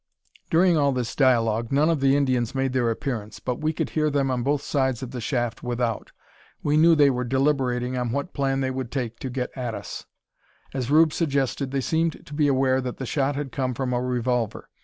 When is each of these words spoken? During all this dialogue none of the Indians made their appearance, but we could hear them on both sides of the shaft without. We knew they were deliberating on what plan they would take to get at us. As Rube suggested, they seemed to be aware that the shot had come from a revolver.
During 0.49 0.77
all 0.77 0.91
this 0.93 1.15
dialogue 1.15 1.71
none 1.71 1.87
of 1.87 1.99
the 1.99 2.15
Indians 2.15 2.55
made 2.55 2.73
their 2.73 2.89
appearance, 2.89 3.39
but 3.39 3.61
we 3.61 3.71
could 3.71 3.91
hear 3.91 4.09
them 4.09 4.31
on 4.31 4.41
both 4.41 4.63
sides 4.63 5.03
of 5.03 5.11
the 5.11 5.21
shaft 5.21 5.61
without. 5.61 6.11
We 6.63 6.75
knew 6.75 6.95
they 6.95 7.11
were 7.11 7.23
deliberating 7.23 7.95
on 7.95 8.11
what 8.11 8.33
plan 8.33 8.61
they 8.61 8.71
would 8.71 8.91
take 8.91 9.19
to 9.19 9.29
get 9.29 9.51
at 9.55 9.75
us. 9.75 10.07
As 10.73 10.89
Rube 10.89 11.13
suggested, 11.13 11.69
they 11.69 11.81
seemed 11.81 12.25
to 12.25 12.33
be 12.33 12.47
aware 12.47 12.81
that 12.81 12.97
the 12.97 13.05
shot 13.05 13.35
had 13.35 13.51
come 13.51 13.75
from 13.75 13.93
a 13.93 14.01
revolver. 14.01 14.71